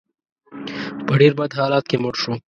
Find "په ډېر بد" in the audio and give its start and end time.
1.05-1.51